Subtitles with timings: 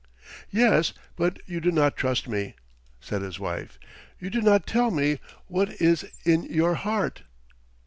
[0.49, 2.55] "Yes, but you do not trust me,"
[2.99, 3.77] said his wife.
[4.19, 7.21] "You do not tell me what is in your heart."